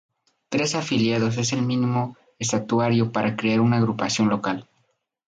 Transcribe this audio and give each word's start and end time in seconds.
Tres 0.49 0.73
afiliados 0.73 1.37
es 1.37 1.53
el 1.53 1.61
mínimo 1.61 2.17
estatutario 2.39 3.11
para 3.11 3.35
crear 3.35 3.59
una 3.59 3.77
agrupación 3.77 4.29
local. 4.29 4.67